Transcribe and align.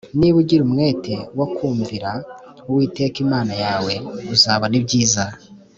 niba 0.19 0.35
ugira 0.41 0.61
umwete 0.67 1.15
wo 1.37 1.45
kumvira 1.55 2.09
uwiteka 2.69 3.17
imana 3.25 3.53
yawe 3.63 3.93
uzabona 4.33 4.75
ibyiza 4.81 5.23